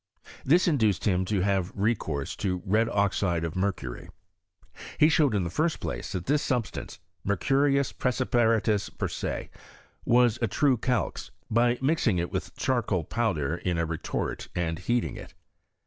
[0.43, 4.09] This induced him to have recourse to red oxide of mer cury.
[4.97, 9.51] He showed in the first place that this sub stance Imercurius prtecipVatus per se)
[10.03, 14.79] was a true calx, by mixing it with charcoal powder in a retort J and
[14.79, 15.35] heating it.